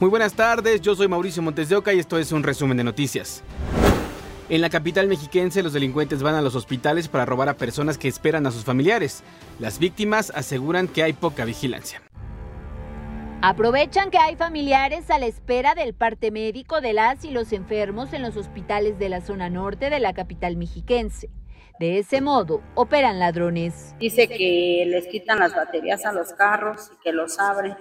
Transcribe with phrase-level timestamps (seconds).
[0.00, 2.84] Muy buenas tardes, yo soy Mauricio Montes de Oca y esto es un resumen de
[2.84, 3.42] noticias.
[4.48, 8.06] En la capital mexiquense, los delincuentes van a los hospitales para robar a personas que
[8.06, 9.24] esperan a sus familiares.
[9.58, 12.00] Las víctimas aseguran que hay poca vigilancia.
[13.42, 18.12] Aprovechan que hay familiares a la espera del parte médico de las y los enfermos
[18.12, 21.28] en los hospitales de la zona norte de la capital mexiquense.
[21.80, 23.96] De ese modo, operan ladrones.
[23.98, 27.74] Dice que les quitan las baterías a los carros y que los abren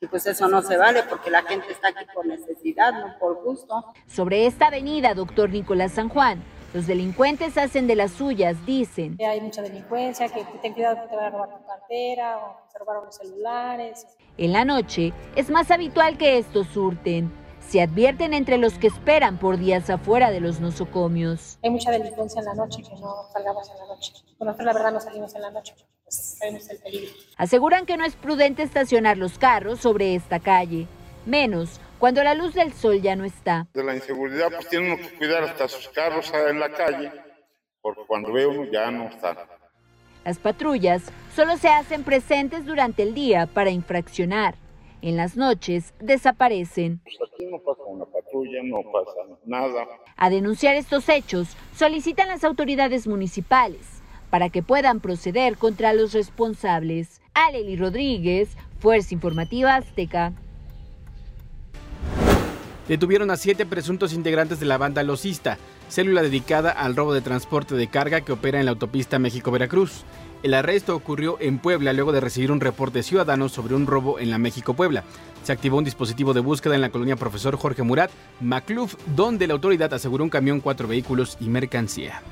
[0.00, 3.42] y pues eso no se vale porque la gente está aquí por necesidad, no por
[3.42, 3.84] gusto.
[4.06, 6.42] Sobre esta avenida, doctor Nicolás San Juan,
[6.72, 9.18] los delincuentes hacen de las suyas, dicen.
[9.20, 12.78] Hay mucha delincuencia, que ten cuidado que te van a robar tu cartera o se
[12.78, 14.06] robaron los celulares.
[14.38, 17.30] En la noche es más habitual que estos surten.
[17.60, 21.58] Se advierten entre los que esperan por días afuera de los nosocomios.
[21.62, 24.12] Hay mucha delincuencia en la noche, que no salgamos en la noche.
[24.40, 25.74] Nosotros la verdad no salimos en la noche.
[27.36, 30.88] Aseguran que no es prudente estacionar los carros sobre esta calle,
[31.24, 33.68] menos cuando la luz del sol ya no está.
[33.74, 37.12] De la inseguridad, pues tiene que cuidar hasta sus carros en la calle,
[37.80, 39.46] porque cuando ve uno ya no está.
[40.24, 41.02] Las patrullas
[41.34, 44.54] solo se hacen presentes durante el día para infraccionar.
[45.02, 47.00] En las noches desaparecen.
[47.04, 49.86] Pues aquí no pasa una patrulla, no pasa nada.
[50.16, 53.80] A denunciar estos hechos solicitan las autoridades municipales
[54.28, 57.22] para que puedan proceder contra los responsables.
[57.32, 60.34] Aleli Rodríguez, Fuerza Informativa Azteca.
[62.86, 67.74] Detuvieron a siete presuntos integrantes de la banda Losista, célula dedicada al robo de transporte
[67.74, 70.04] de carga que opera en la autopista México-Veracruz.
[70.42, 74.30] El arresto ocurrió en Puebla luego de recibir un reporte ciudadano sobre un robo en
[74.30, 75.04] la México-Puebla.
[75.44, 78.10] Se activó un dispositivo de búsqueda en la colonia Profesor Jorge Murat,
[78.40, 82.22] Macluf, donde la autoridad aseguró un camión, cuatro vehículos y mercancía.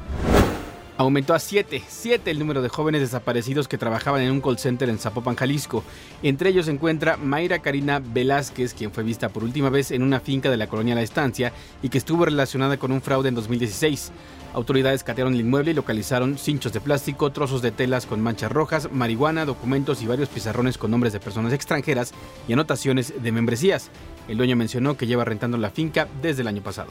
[0.96, 4.88] Aumentó a 7, 7 el número de jóvenes desaparecidos que trabajaban en un call center
[4.88, 5.84] en Zapopan, Jalisco.
[6.24, 10.18] Entre ellos se encuentra Mayra Karina Velázquez, quien fue vista por última vez en una
[10.18, 14.10] finca de la colonia La Estancia y que estuvo relacionada con un fraude en 2016.
[14.54, 18.90] Autoridades catearon el inmueble y localizaron cinchos de plástico, trozos de telas con manchas rojas,
[18.90, 22.12] marihuana, documentos y varios pizarrones con nombres de personas extranjeras
[22.48, 23.90] y anotaciones de membresías.
[24.26, 26.90] El dueño mencionó que lleva rentando la finca desde el año pasado.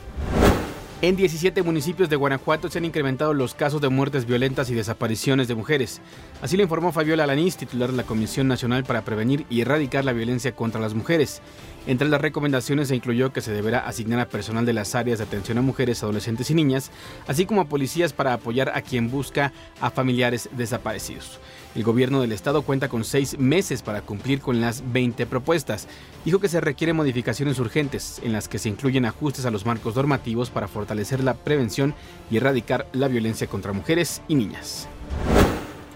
[1.00, 5.48] En 17 municipios de Guanajuato se han incrementado los casos de muertes violentas y desapariciones
[5.48, 6.02] de mujeres.
[6.42, 10.14] Así lo informó Fabiola Alanís, titular de la Comisión Nacional para Prevenir y Erradicar la
[10.14, 11.44] Violencia contra las Mujeres.
[11.88, 15.24] Entre las recomendaciones se incluyó que se deberá asignar a personal de las áreas de
[15.24, 16.92] atención a mujeres, adolescentes y niñas,
[17.28, 21.40] así como a policías para apoyar a quien busca a familiares desaparecidos.
[21.76, 25.88] El gobierno del estado cuenta con seis meses para cumplir con las 20 propuestas.
[26.26, 29.96] Dijo que se requieren modificaciones urgentes en las que se incluyen ajustes a los marcos
[29.96, 31.96] normativos para fortalecer la prevención
[32.30, 34.90] y erradicar la violencia contra mujeres y niñas.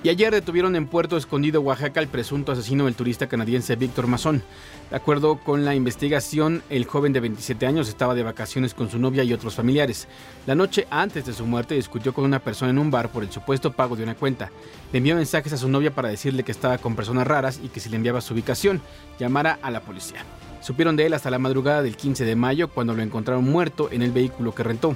[0.03, 4.41] Y ayer detuvieron en Puerto Escondido, Oaxaca, al presunto asesino del turista canadiense Víctor Mazón.
[4.89, 8.97] De acuerdo con la investigación, el joven de 27 años estaba de vacaciones con su
[8.97, 10.07] novia y otros familiares.
[10.47, 13.31] La noche antes de su muerte discutió con una persona en un bar por el
[13.31, 14.49] supuesto pago de una cuenta.
[14.91, 17.79] Le envió mensajes a su novia para decirle que estaba con personas raras y que
[17.79, 18.81] si le enviaba su ubicación,
[19.19, 20.25] llamara a la policía.
[20.61, 24.01] Supieron de él hasta la madrugada del 15 de mayo cuando lo encontraron muerto en
[24.01, 24.95] el vehículo que rentó.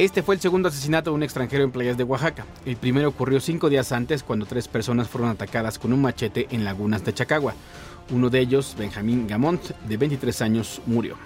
[0.00, 2.46] Este fue el segundo asesinato de un extranjero en playas de Oaxaca.
[2.64, 6.64] El primero ocurrió cinco días antes cuando tres personas fueron atacadas con un machete en
[6.64, 7.52] lagunas de Chacagua.
[8.10, 11.18] Uno de ellos, Benjamín Gamont, de 23 años, murió.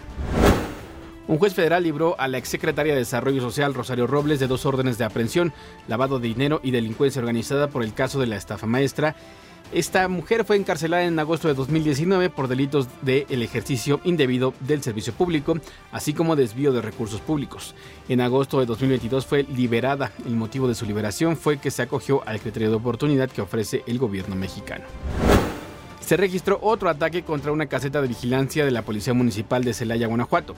[1.28, 4.98] Un juez federal libró a la exsecretaria de Desarrollo Social Rosario Robles de dos órdenes
[4.98, 5.52] de aprehensión,
[5.86, 9.14] lavado de dinero y delincuencia organizada por el caso de la estafa maestra
[9.74, 14.84] esta mujer fue encarcelada en agosto de 2019 por delitos de el ejercicio indebido del
[14.84, 15.58] servicio público,
[15.90, 17.74] así como desvío de recursos públicos.
[18.08, 20.12] En agosto de 2022 fue liberada.
[20.24, 23.82] El motivo de su liberación fue que se acogió al criterio de oportunidad que ofrece
[23.88, 24.84] el gobierno mexicano.
[25.98, 30.06] Se registró otro ataque contra una caseta de vigilancia de la Policía Municipal de Celaya,
[30.06, 30.54] Guanajuato.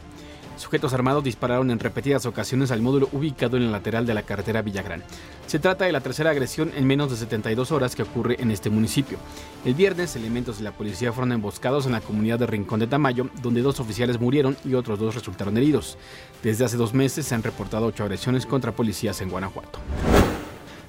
[0.57, 4.63] Sujetos armados dispararon en repetidas ocasiones al módulo ubicado en la lateral de la carretera
[4.63, 5.03] Villagrán.
[5.47, 8.71] Se trata de la tercera agresión en menos de 72 horas que ocurre en este
[8.71, 9.19] municipio.
[9.65, 13.29] El viernes, elementos de la policía fueron emboscados en la comunidad de Rincón de Tamayo,
[13.43, 15.99] donde dos oficiales murieron y otros dos resultaron heridos.
[16.43, 19.79] Desde hace dos meses se han reportado ocho agresiones contra policías en Guanajuato.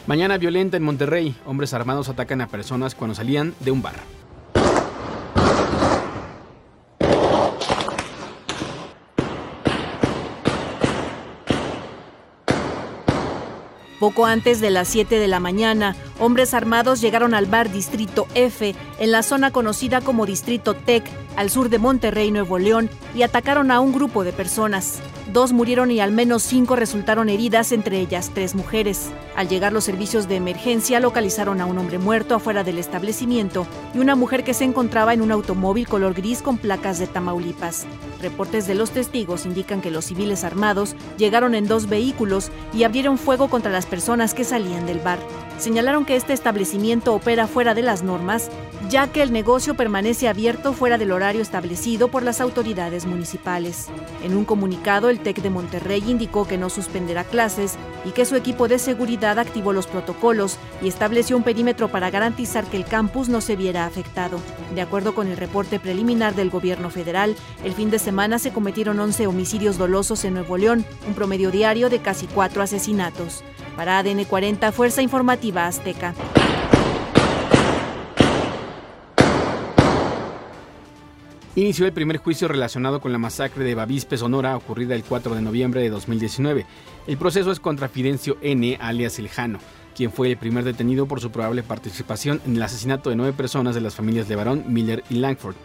[0.07, 1.35] Mañana violenta en Monterrey.
[1.45, 3.95] Hombres armados atacan a personas cuando salían de un bar.
[13.99, 18.75] Poco antes de las 7 de la mañana, hombres armados llegaron al bar Distrito F,
[18.99, 21.03] en la zona conocida como Distrito Tech,
[21.35, 24.99] al sur de Monterrey, Nuevo León, y atacaron a un grupo de personas.
[25.33, 29.09] dos murieron y al menos cinco resultaron heridas, entre ellas tres mujeres.
[29.35, 33.65] Al llegar los servicios de emergencia localizaron a un hombre muerto afuera del establecimiento
[33.95, 37.87] y una mujer que se encontraba en un automóvil color gris con placas de Tamaulipas.
[38.21, 43.17] Reportes de los testigos indican que los civiles armados llegaron en dos vehículos y abrieron
[43.17, 45.19] fuego contra las personas que salían del bar.
[45.59, 48.49] Señalaron que este establecimiento opera fuera de las normas,
[48.89, 53.87] ya que el negocio permanece abierto fuera del horario establecido por las autoridades municipales.
[54.23, 57.75] En un comunicado, el TEC de Monterrey indicó que no suspenderá clases
[58.05, 62.65] y que su equipo de seguridad activó los protocolos y estableció un perímetro para garantizar
[62.65, 64.39] que el campus no se viera afectado.
[64.75, 68.97] De acuerdo con el reporte preliminar del gobierno federal, el fin de semana se cometieron
[69.01, 73.43] 11 homicidios dolosos en Nuevo León, un promedio diario de casi cuatro asesinatos.
[73.75, 76.15] Para ADN 40, Fuerza Informativa Azteca.
[81.55, 85.41] Inició el primer juicio relacionado con la masacre de Bavispe, Sonora, ocurrida el 4 de
[85.41, 86.65] noviembre de 2019.
[87.07, 89.59] El proceso es contra Fidencio N., alias El Jano,
[89.97, 93.75] quien fue el primer detenido por su probable participación en el asesinato de nueve personas
[93.75, 95.57] de las familias de Barón, Miller y Langford.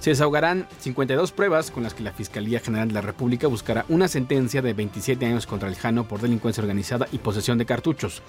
[0.00, 4.08] Se desahogarán 52 pruebas con las que la Fiscalía General de la República buscará una
[4.08, 8.22] sentencia de 27 años contra el Jano por delincuencia organizada y posesión de cartuchos.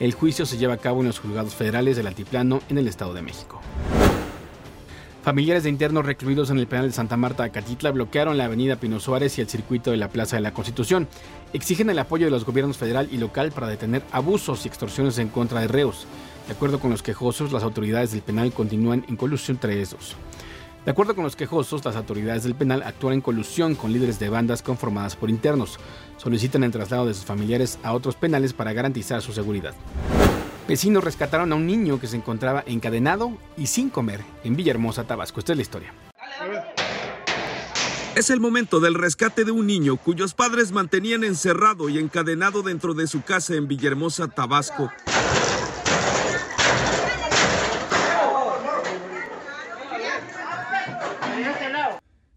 [0.00, 3.14] El juicio se lleva a cabo en los juzgados federales del Altiplano en el Estado
[3.14, 3.60] de México.
[5.22, 8.98] Familiares de internos recluidos en el penal de Santa Marta, Acatitla, bloquearon la avenida Pino
[8.98, 11.06] Suárez y el circuito de la Plaza de la Constitución.
[11.52, 15.28] Exigen el apoyo de los gobiernos federal y local para detener abusos y extorsiones en
[15.28, 16.08] contra de reos.
[16.48, 20.16] De acuerdo con los quejosos, las autoridades del penal continúan en colusión entre esos.
[20.84, 24.28] De acuerdo con los quejosos, las autoridades del penal actúan en colusión con líderes de
[24.28, 25.78] bandas conformadas por internos.
[26.16, 29.74] Solicitan el traslado de sus familiares a otros penales para garantizar su seguridad.
[30.66, 35.38] Vecinos rescataron a un niño que se encontraba encadenado y sin comer en Villahermosa, Tabasco.
[35.38, 35.94] Esta es la historia.
[38.16, 42.92] Es el momento del rescate de un niño cuyos padres mantenían encerrado y encadenado dentro
[42.92, 44.90] de su casa en Villahermosa, Tabasco.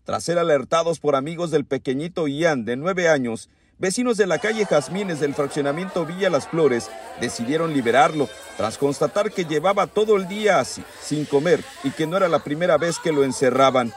[0.05, 3.49] Tras ser alertados por amigos del pequeñito Ian de nueve años,
[3.79, 9.45] vecinos de la calle Jazmines del fraccionamiento Villa Las Flores decidieron liberarlo tras constatar que
[9.45, 13.11] llevaba todo el día así, sin comer y que no era la primera vez que
[13.11, 13.95] lo encerraban.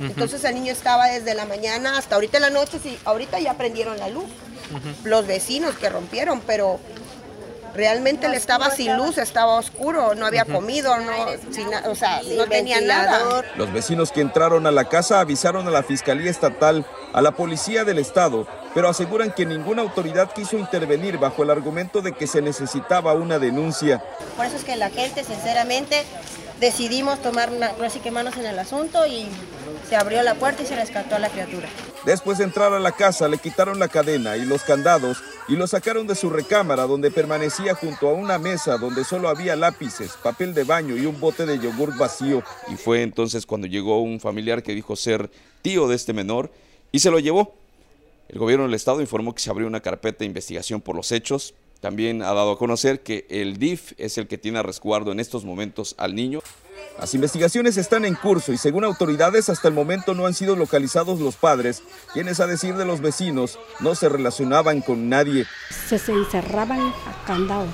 [0.00, 3.56] Entonces el niño estaba desde la mañana hasta ahorita en la noche, sí, ahorita ya
[3.56, 4.26] prendieron la luz.
[5.04, 6.80] Los vecinos que rompieron, pero
[7.74, 11.12] realmente él estaba sin luz, estaba oscuro, no había comido, no,
[11.90, 13.42] o sea, no tenía nada.
[13.56, 17.84] Los vecinos que entraron a la casa avisaron a la Fiscalía Estatal, a la Policía
[17.84, 22.42] del Estado, pero aseguran que ninguna autoridad quiso intervenir bajo el argumento de que se
[22.42, 24.02] necesitaba una denuncia.
[24.36, 26.04] Por eso es que la gente, sinceramente,
[26.60, 27.50] decidimos tomar
[27.84, 29.28] así que manos en el asunto y
[29.88, 31.68] se abrió la puerta y se rescató a la criatura.
[32.04, 35.68] Después de entrar a la casa, le quitaron la cadena y los candados y lo
[35.68, 40.52] sacaron de su recámara donde permanecía junto a una mesa donde solo había lápices, papel
[40.52, 42.42] de baño y un bote de yogur vacío.
[42.68, 45.30] Y fue entonces cuando llegó un familiar que dijo ser
[45.62, 46.50] tío de este menor
[46.90, 47.54] y se lo llevó.
[48.28, 51.54] El gobierno del estado informó que se abrió una carpeta de investigación por los hechos.
[51.80, 55.20] También ha dado a conocer que el DIF es el que tiene a resguardo en
[55.20, 56.40] estos momentos al niño.
[56.98, 61.20] Las investigaciones están en curso y según autoridades hasta el momento no han sido localizados
[61.20, 65.46] los padres, quienes a decir de los vecinos no se relacionaban con nadie.
[65.88, 67.66] Se, se encerraban a candado.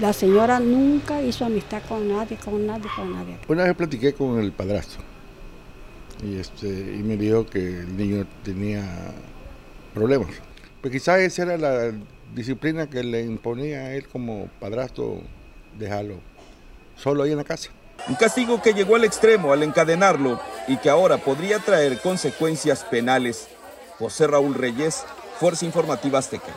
[0.00, 3.38] La señora nunca hizo amistad con nadie, con nadie, con nadie.
[3.48, 5.02] Una vez platiqué con el padrastro
[6.22, 8.84] y, este, y me dijo que el niño tenía
[9.94, 10.30] problemas.
[10.80, 11.92] Pues quizás esa era la
[12.34, 15.20] disciplina que le imponía a él como padrastro
[15.78, 16.20] dejarlo
[16.96, 17.70] solo ahí en la casa.
[18.06, 23.48] Un castigo que llegó al extremo al encadenarlo y que ahora podría traer consecuencias penales.
[23.98, 25.04] José Raúl Reyes,
[25.40, 26.52] Fuerza Informativa Azteca.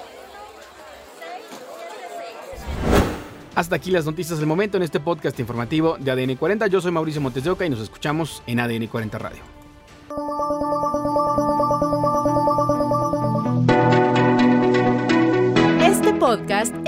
[3.55, 6.67] Hasta aquí las noticias del momento en este podcast informativo de ADN 40.
[6.67, 9.60] Yo soy Mauricio Montes de Oca y nos escuchamos en ADN 40 Radio.